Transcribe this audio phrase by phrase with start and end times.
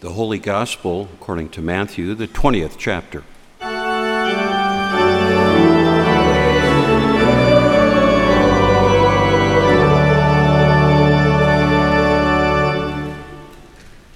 [0.00, 3.22] The Holy Gospel, according to Matthew, the 20th chapter.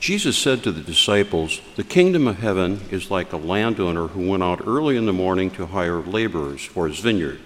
[0.00, 4.42] Jesus said to the disciples, The kingdom of heaven is like a landowner who went
[4.42, 7.40] out early in the morning to hire laborers for his vineyard.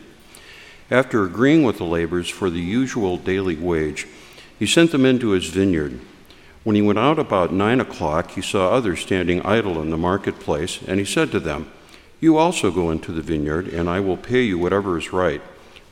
[0.93, 4.07] After agreeing with the laborers for the usual daily wage,
[4.57, 5.98] he sent them into his vineyard.
[6.65, 10.80] When he went out about nine o'clock, he saw others standing idle in the marketplace,
[10.87, 11.71] and he said to them,
[12.21, 15.41] You also go into the vineyard, and I will pay you whatever is right.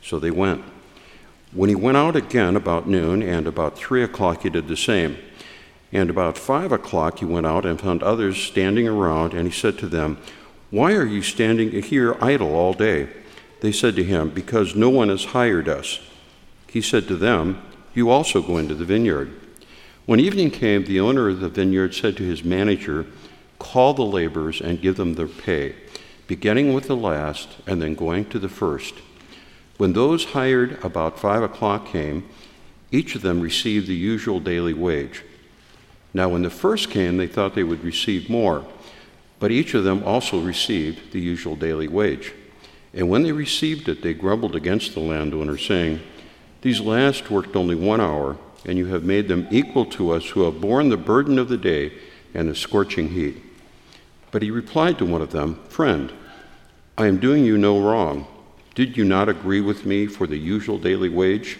[0.03, 0.63] So they went.
[1.53, 5.17] When he went out again about noon, and about three o'clock, he did the same.
[5.91, 9.77] And about five o'clock, he went out and found others standing around, and he said
[9.79, 10.17] to them,
[10.69, 13.07] Why are you standing here idle all day?
[13.61, 15.99] They said to him, Because no one has hired us.
[16.67, 17.61] He said to them,
[17.93, 19.33] You also go into the vineyard.
[20.07, 23.05] When evening came, the owner of the vineyard said to his manager,
[23.59, 25.75] Call the laborers and give them their pay,
[26.27, 28.93] beginning with the last and then going to the first.
[29.75, 32.23] When those hired about five o'clock came,
[32.89, 35.23] each of them received the usual daily wage.
[36.13, 38.65] Now, when the first came, they thought they would receive more,
[39.39, 42.31] but each of them also received the usual daily wage.
[42.93, 45.99] And when they received it, they grumbled against the landowner, saying,
[46.61, 50.43] These last worked only one hour and you have made them equal to us who
[50.43, 51.93] have borne the burden of the day
[52.33, 53.37] and the scorching heat.
[54.31, 56.11] But he replied to one of them, Friend,
[56.97, 58.27] I am doing you no wrong.
[58.75, 61.57] Did you not agree with me for the usual daily wage?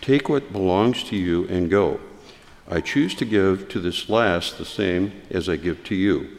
[0.00, 2.00] Take what belongs to you and go.
[2.68, 6.38] I choose to give to this last the same as I give to you.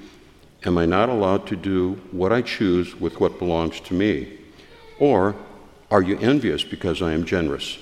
[0.66, 4.40] Am I not allowed to do what I choose with what belongs to me?
[5.00, 5.36] Or
[5.92, 7.78] are you envious because I am generous?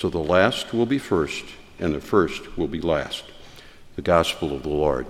[0.00, 1.44] So the last will be first,
[1.78, 3.22] and the first will be last.
[3.96, 5.04] The Gospel of the Lord.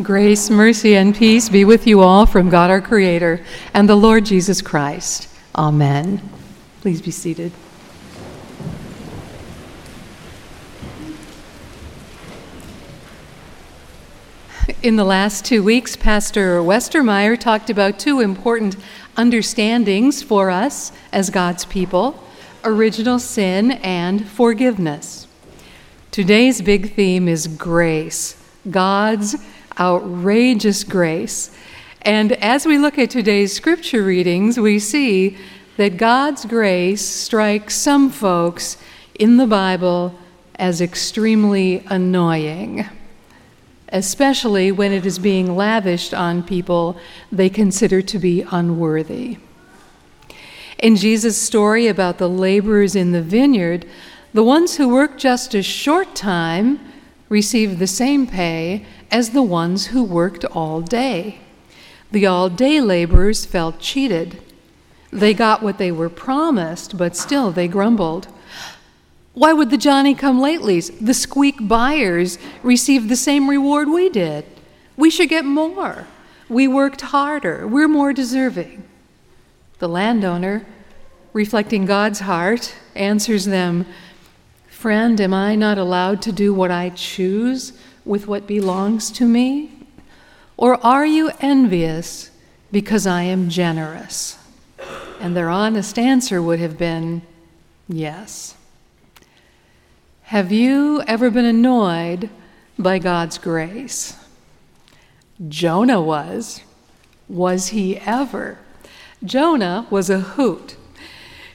[0.00, 4.24] Grace, mercy, and peace be with you all from God our Creator and the Lord
[4.24, 5.28] Jesus Christ.
[5.56, 6.22] Amen.
[6.82, 7.50] Please be seated.
[14.84, 18.76] In the last two weeks, Pastor Westermeyer talked about two important
[19.16, 22.22] understandings for us as God's people
[22.64, 25.26] original sin and forgiveness.
[26.10, 28.36] Today's big theme is grace,
[28.70, 29.36] God's
[29.80, 31.50] outrageous grace.
[32.02, 35.38] And as we look at today's scripture readings, we see
[35.78, 38.76] that God's grace strikes some folks
[39.14, 40.14] in the Bible
[40.56, 42.86] as extremely annoying
[43.94, 46.98] especially when it is being lavished on people
[47.30, 49.38] they consider to be unworthy.
[50.80, 53.86] In Jesus' story about the laborers in the vineyard,
[54.32, 56.80] the ones who worked just a short time
[57.28, 61.38] received the same pay as the ones who worked all day.
[62.10, 64.42] The all day laborers felt cheated.
[65.12, 68.26] They got what they were promised, but still they grumbled.
[69.34, 74.44] Why would the Johnny come latelys, the squeak buyers, receive the same reward we did?
[74.96, 76.06] We should get more.
[76.48, 77.66] We worked harder.
[77.66, 78.84] We're more deserving.
[79.80, 80.64] The landowner,
[81.32, 83.86] reflecting God's heart, answers them
[84.68, 87.72] Friend, am I not allowed to do what I choose
[88.04, 89.72] with what belongs to me?
[90.56, 92.30] Or are you envious
[92.70, 94.38] because I am generous?
[95.20, 97.22] And their honest answer would have been
[97.88, 98.54] yes.
[100.28, 102.30] Have you ever been annoyed
[102.78, 104.16] by God's grace?
[105.48, 106.62] Jonah was.
[107.28, 108.58] Was he ever?
[109.22, 110.76] Jonah was a hoot.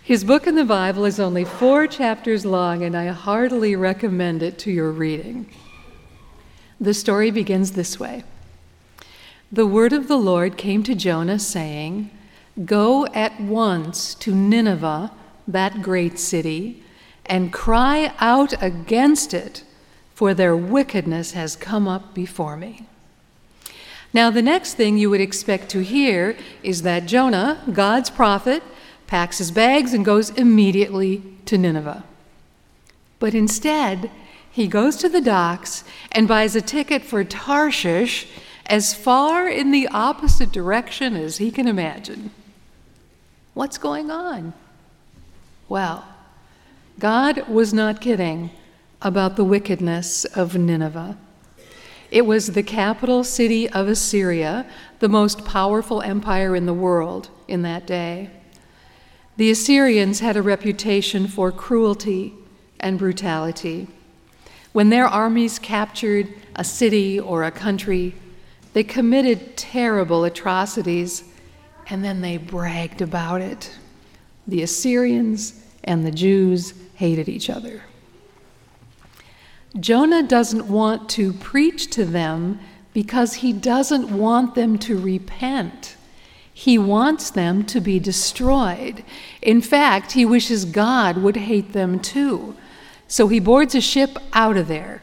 [0.04, 4.60] His book in the Bible is only four chapters long, and I heartily recommend it
[4.60, 5.50] to your reading.
[6.80, 8.24] The story begins this way
[9.52, 12.12] The word of the Lord came to Jonah, saying,
[12.66, 15.12] Go at once to Nineveh,
[15.48, 16.84] that great city
[17.30, 19.64] and cry out against it,
[20.16, 22.86] for their wickedness has come up before me.
[24.12, 28.64] Now, the next thing you would expect to hear is that Jonah, God's prophet,
[29.06, 32.04] packs his bags and goes immediately to Nineveh.
[33.20, 34.10] But instead,
[34.52, 38.28] he goes to the docks and buys a ticket for Tarshish
[38.66, 42.32] as far in the opposite direction as he can imagine.
[43.54, 44.54] What's going on?
[45.68, 46.06] Well,
[47.00, 48.52] God was not kidding
[49.02, 51.18] about the wickedness of Nineveh.
[52.12, 54.66] It was the capital city of Assyria,
[55.00, 58.30] the most powerful empire in the world in that day.
[59.38, 62.34] The Assyrians had a reputation for cruelty
[62.82, 63.88] and brutality.
[64.74, 68.14] When their armies captured a city or a country,
[68.74, 71.24] they committed terrible atrocities
[71.90, 73.74] and then they bragged about it.
[74.46, 77.84] The Assyrians and the Jews hated each other.
[79.80, 82.60] Jonah doesn't want to preach to them
[82.94, 85.96] because he doesn't want them to repent.
[86.54, 89.06] He wants them to be destroyed.
[89.42, 92.58] In fact, he wishes God would hate them too.
[93.08, 95.02] So he boards a ship out of there.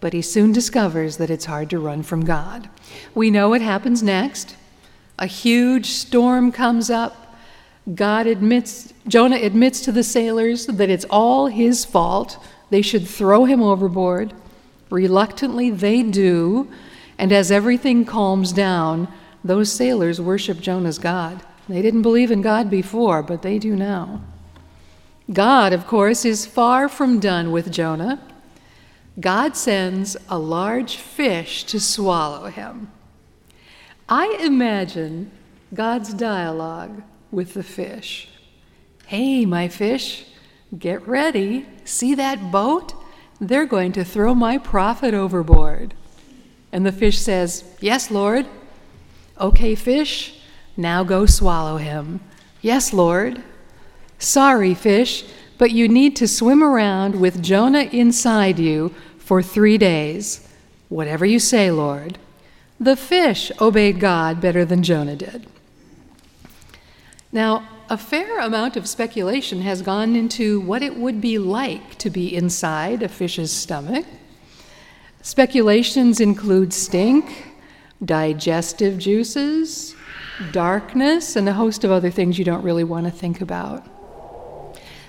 [0.00, 2.68] But he soon discovers that it's hard to run from God.
[3.14, 4.54] We know what happens next.
[5.18, 7.25] A huge storm comes up.
[7.94, 13.44] God admits, Jonah admits to the sailors that it's all his fault they should throw
[13.44, 14.32] him overboard.
[14.90, 16.68] Reluctantly, they do.
[17.18, 19.08] And as everything calms down,
[19.44, 21.42] those sailors worship Jonah's God.
[21.68, 24.22] They didn't believe in God before, but they do now.
[25.32, 28.20] God, of course, is far from done with Jonah.
[29.18, 32.90] God sends a large fish to swallow him.
[34.08, 35.30] I imagine
[35.74, 38.28] God's dialogue with the fish.
[39.06, 40.26] Hey, my fish,
[40.76, 41.66] Get ready.
[41.84, 42.94] See that boat?
[43.40, 45.94] They're going to throw my prophet overboard.
[46.72, 48.46] And the fish says, Yes, Lord.
[49.40, 50.40] Okay, fish,
[50.76, 52.20] now go swallow him.
[52.62, 53.42] Yes, Lord.
[54.18, 55.24] Sorry, fish,
[55.58, 60.48] but you need to swim around with Jonah inside you for three days.
[60.88, 62.18] Whatever you say, Lord.
[62.80, 65.46] The fish obeyed God better than Jonah did.
[67.36, 72.08] Now, a fair amount of speculation has gone into what it would be like to
[72.08, 74.06] be inside a fish's stomach.
[75.20, 77.52] Speculations include stink,
[78.02, 79.94] digestive juices,
[80.50, 83.86] darkness, and a host of other things you don't really want to think about.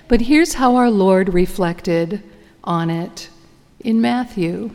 [0.06, 2.22] But here's how our Lord reflected
[2.62, 3.30] on it
[3.80, 4.70] in Matthew.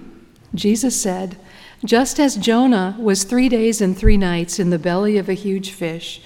[0.55, 1.37] Jesus said,
[1.85, 5.69] Just as Jonah was three days and three nights in the belly of a huge
[5.69, 6.19] fish,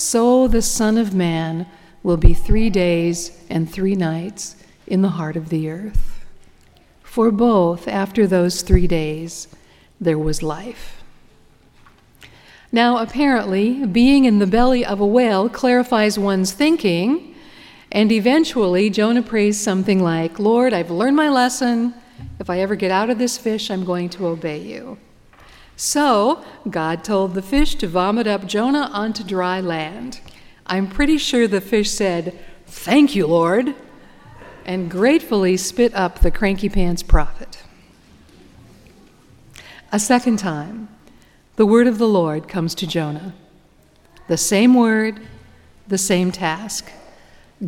[0.00, 1.66] so the Son of Man
[2.02, 4.56] will be three days and three nights
[4.86, 6.24] in the heart of the earth.
[7.02, 9.48] For both, after those three days,
[10.00, 11.02] there was life.
[12.72, 17.34] Now, apparently, being in the belly of a whale clarifies one's thinking,
[17.92, 21.92] and eventually Jonah prays something like, Lord, I've learned my lesson.
[22.38, 24.98] If I ever get out of this fish, I'm going to obey you.
[25.80, 30.20] So God told the fish to vomit up Jonah onto dry land.
[30.66, 33.74] I'm pretty sure the fish said, Thank you, Lord,
[34.66, 37.62] and gratefully spit up the cranky pants prophet.
[39.90, 40.90] A second time,
[41.56, 43.32] the word of the Lord comes to Jonah.
[44.28, 45.18] The same word,
[45.88, 46.92] the same task.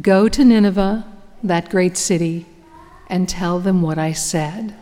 [0.03, 1.11] Go to Nineveh,
[1.43, 2.45] that great city,
[3.07, 4.75] and tell them what I said.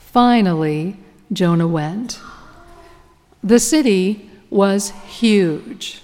[0.00, 0.96] Finally,
[1.32, 2.20] Jonah went.
[3.42, 6.02] The city was huge.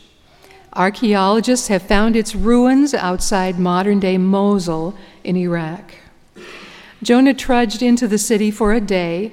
[0.72, 5.94] Archaeologists have found its ruins outside modern day Mosul in Iraq.
[7.02, 9.32] Jonah trudged into the city for a day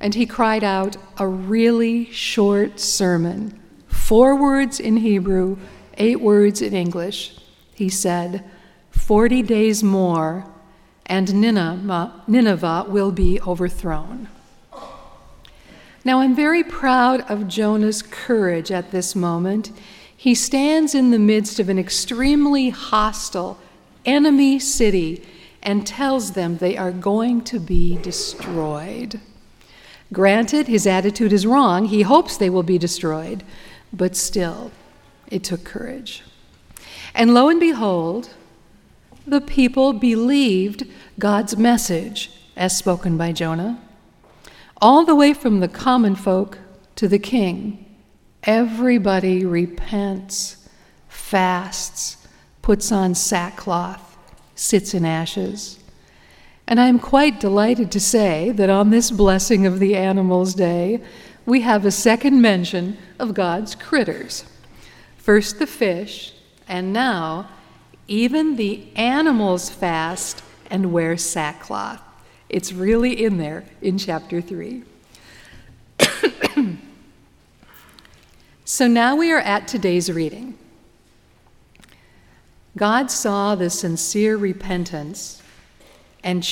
[0.00, 3.58] and he cried out a really short sermon
[3.88, 5.58] four words in Hebrew,
[5.98, 7.36] eight words in English.
[7.74, 8.42] He said,
[8.90, 10.46] 40 days more,
[11.04, 14.28] and Nineveh, Nineveh will be overthrown.
[16.04, 19.72] Now, I'm very proud of Jonah's courage at this moment.
[20.16, 23.58] He stands in the midst of an extremely hostile
[24.04, 25.24] enemy city
[25.62, 29.20] and tells them they are going to be destroyed.
[30.12, 31.86] Granted, his attitude is wrong.
[31.86, 33.42] He hopes they will be destroyed,
[33.92, 34.70] but still,
[35.30, 36.22] it took courage.
[37.14, 38.30] And lo and behold,
[39.26, 40.86] the people believed
[41.18, 43.80] God's message as spoken by Jonah
[44.80, 46.58] all the way from the common folk
[46.96, 47.84] to the king.
[48.44, 50.68] Everybody repents,
[51.08, 52.26] fasts,
[52.62, 54.16] puts on sackcloth,
[54.54, 55.78] sits in ashes.
[56.66, 61.00] And I am quite delighted to say that on this blessing of the Animals Day,
[61.46, 64.44] we have a second mention of God's critters.
[65.16, 66.34] First the fish,
[66.68, 67.48] and now
[68.06, 72.02] even the animals fast and wear sackcloth.
[72.48, 74.82] It's really in there in chapter 3.
[78.64, 80.56] so now we are at today's reading.
[82.76, 85.42] God saw the sincere repentance
[86.24, 86.42] and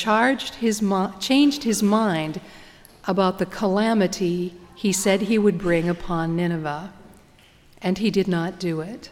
[0.55, 0.83] his
[1.19, 2.41] changed his mind
[3.05, 6.93] about the calamity he said he would bring upon Nineveh,
[7.81, 9.09] and he did not do it.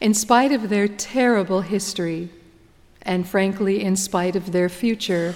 [0.00, 2.30] In spite of their terrible history,
[3.02, 5.34] and frankly, in spite of their future,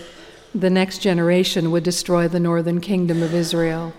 [0.55, 3.93] the next generation would destroy the northern kingdom of Israel.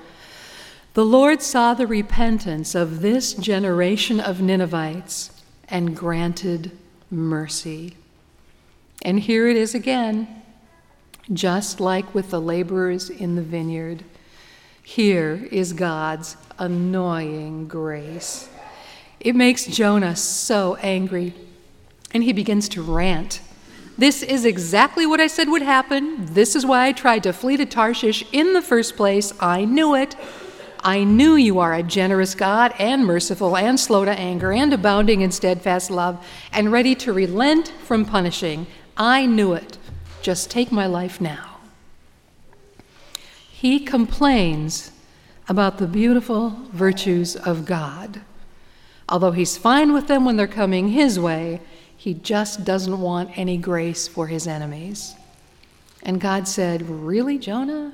[0.93, 5.31] The Lord saw the repentance of this generation of Ninevites
[5.69, 6.71] and granted
[7.11, 7.95] mercy.
[9.03, 10.41] And here it is again,
[11.31, 14.03] just like with the laborers in the vineyard.
[14.81, 18.49] Here is God's annoying grace.
[19.19, 21.33] It makes Jonah so angry,
[22.11, 23.41] and he begins to rant.
[23.97, 26.27] This is exactly what I said would happen.
[26.33, 29.33] This is why I tried to flee to Tarshish in the first place.
[29.39, 30.15] I knew it.
[30.83, 35.21] I knew you are a generous God and merciful and slow to anger and abounding
[35.21, 36.23] in steadfast love
[36.53, 38.67] and ready to relent from punishing.
[38.95, 39.79] I knew it.
[40.21, 41.57] Just take my life now.
[43.49, 44.91] He complains
[45.49, 48.21] about the beautiful virtues of God.
[49.09, 51.61] Although he's fine with them when they're coming his way,
[51.97, 55.15] he just doesn't want any grace for his enemies.
[56.03, 57.93] And God said, Really, Jonah?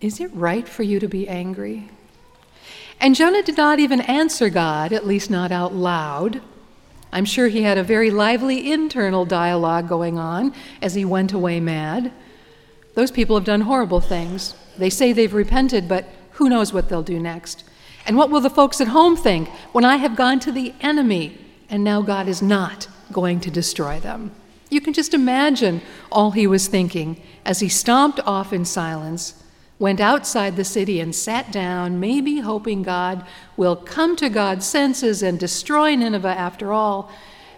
[0.00, 1.90] Is it right for you to be angry?
[2.98, 6.40] And Jonah did not even answer God, at least not out loud.
[7.12, 11.60] I'm sure he had a very lively internal dialogue going on as he went away
[11.60, 12.12] mad.
[12.94, 14.54] Those people have done horrible things.
[14.78, 17.64] They say they've repented, but who knows what they'll do next?
[18.06, 21.38] And what will the folks at home think when I have gone to the enemy
[21.68, 24.32] and now God is not going to destroy them?
[24.70, 29.40] You can just imagine all he was thinking as he stomped off in silence
[29.80, 33.24] went outside the city and sat down, maybe hoping God
[33.56, 37.10] will come to God's senses and destroy Nineveh after all,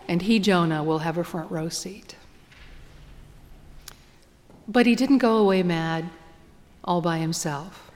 [0.06, 2.14] and he, Jonah, will have a front row seat.
[4.68, 6.11] But he didn't go away mad
[6.85, 7.90] all by himself.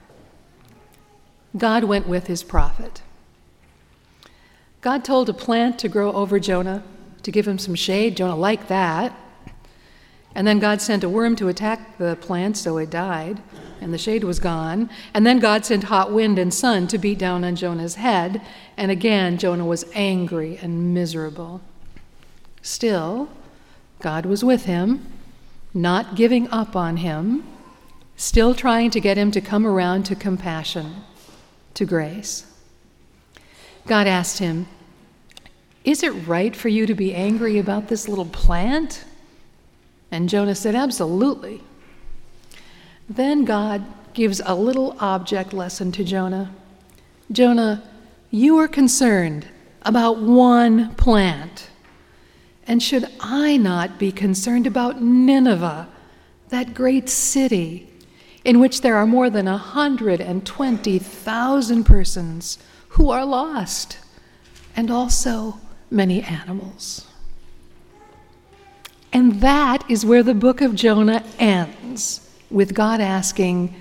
[1.57, 3.01] God went with his prophet.
[4.81, 6.83] God told a plant to grow over Jonah
[7.27, 8.17] to give him some shade.
[8.17, 9.15] Jonah liked that.
[10.33, 13.41] And then God sent a worm to attack the plant, so it died
[13.81, 14.89] and the shade was gone.
[15.13, 18.41] And then God sent hot wind and sun to beat down on Jonah's head,
[18.75, 21.61] and again Jonah was angry and miserable.
[22.61, 23.29] Still,
[23.99, 25.05] God was with him,
[25.73, 27.43] not giving up on him,
[28.15, 31.03] still trying to get him to come around to compassion,
[31.73, 32.45] to grace.
[33.85, 34.67] God asked him,
[35.87, 39.05] Is it right for you to be angry about this little plant?
[40.11, 41.63] And Jonah said, Absolutely.
[43.07, 46.53] Then God gives a little object lesson to Jonah.
[47.31, 47.89] Jonah,
[48.29, 49.47] you are concerned
[49.83, 51.69] about one plant.
[52.67, 55.87] And should I not be concerned about Nineveh,
[56.49, 57.89] that great city
[58.43, 63.99] in which there are more than 120,000 persons who are lost,
[64.75, 67.07] and also many animals?
[69.13, 73.73] And that is where the book of Jonah ends with God asking,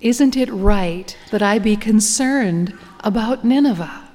[0.00, 4.08] Isn't it right that I be concerned about Nineveh?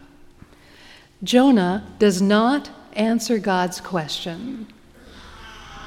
[1.23, 4.67] Jonah does not answer God's question,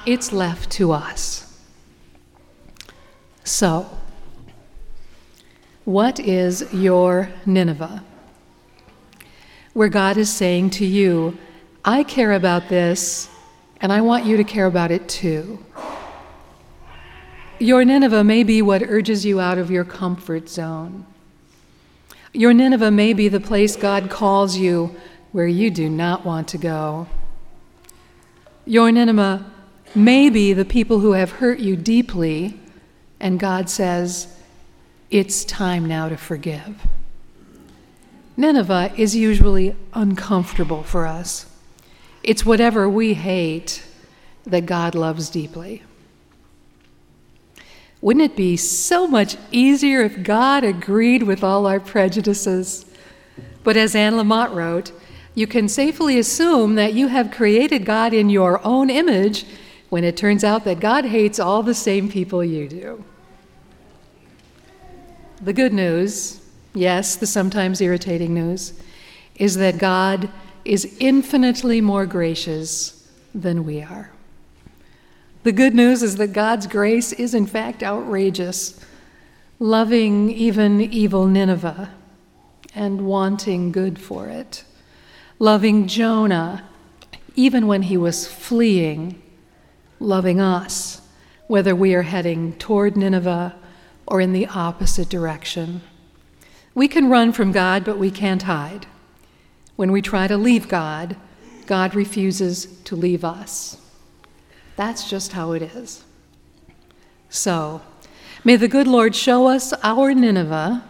[0.07, 1.59] it's left to us.
[3.43, 3.91] So,
[5.85, 8.03] what is your Nineveh?
[9.75, 11.37] Where God is saying to you,
[11.85, 13.29] I care about this,
[13.81, 15.65] and I want you to care about it too.
[17.59, 21.07] Your Nineveh may be what urges you out of your comfort zone.
[22.33, 24.97] Your Nineveh may be the place God calls you
[25.31, 27.07] where you do not want to go.
[28.67, 29.45] Your Nineveh
[29.95, 32.59] may be the people who have hurt you deeply,
[33.21, 34.37] and God says,
[35.11, 36.87] It's time now to forgive.
[38.37, 41.47] Nineveh is usually uncomfortable for us.
[42.23, 43.85] It's whatever we hate
[44.45, 45.83] that God loves deeply.
[48.01, 52.85] Wouldn't it be so much easier if God agreed with all our prejudices?
[53.63, 54.93] But as Anne Lamott wrote,
[55.35, 59.47] you can safely assume that you have created God in your own image
[59.89, 63.05] when it turns out that God hates all the same people you do.
[65.41, 66.41] The good news,
[66.75, 68.75] yes, the sometimes irritating news,
[69.37, 70.29] is that God
[70.65, 74.11] is infinitely more gracious than we are.
[75.43, 78.81] The good news is that God's grace is, in fact, outrageous,
[79.59, 81.91] loving even evil Nineveh
[82.75, 84.65] and wanting good for it,
[85.39, 86.69] loving Jonah
[87.37, 89.21] even when he was fleeing,
[89.99, 91.03] loving us,
[91.47, 93.55] whether we are heading toward Nineveh
[94.07, 95.83] or in the opposite direction.
[96.75, 98.87] We can run from God, but we can't hide.
[99.77, 101.17] When we try to leave God,
[101.67, 103.79] God refuses to leave us.
[104.77, 106.05] That's just how it is.
[107.29, 107.81] So,
[108.45, 110.85] may the good Lord show us our Nineveh,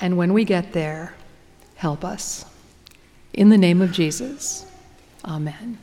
[0.00, 1.14] and when we get there,
[1.76, 2.44] help us.
[3.32, 4.66] In the name of Jesus,
[5.24, 5.78] amen.